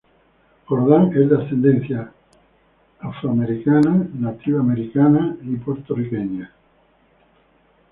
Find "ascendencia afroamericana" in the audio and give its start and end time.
1.37-4.07